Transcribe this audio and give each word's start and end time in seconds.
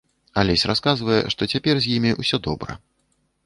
Алесь 0.43 0.63
расказвае, 0.71 1.19
што 1.35 1.49
цяпер 1.53 1.75
з 1.87 1.95
імі 1.99 2.17
ўсё 2.25 2.37
добра. 2.49 2.71